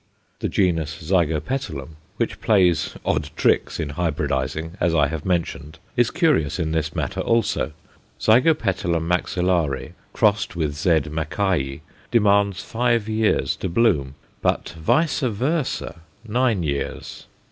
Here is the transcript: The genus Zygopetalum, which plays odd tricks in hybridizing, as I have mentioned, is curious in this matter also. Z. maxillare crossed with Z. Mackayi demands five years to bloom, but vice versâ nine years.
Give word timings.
The 0.39 0.49
genus 0.49 0.97
Zygopetalum, 0.99 1.89
which 2.17 2.41
plays 2.41 2.95
odd 3.05 3.29
tricks 3.35 3.79
in 3.79 3.89
hybridizing, 3.89 4.71
as 4.79 4.95
I 4.95 5.05
have 5.09 5.25
mentioned, 5.27 5.77
is 5.95 6.09
curious 6.09 6.57
in 6.57 6.71
this 6.71 6.95
matter 6.95 7.19
also. 7.19 7.73
Z. 8.19 8.31
maxillare 8.31 9.91
crossed 10.11 10.55
with 10.55 10.73
Z. 10.73 11.01
Mackayi 11.11 11.81
demands 12.09 12.63
five 12.63 13.07
years 13.07 13.55
to 13.57 13.69
bloom, 13.69 14.15
but 14.41 14.69
vice 14.69 15.21
versâ 15.21 15.99
nine 16.27 16.63
years. 16.63 17.27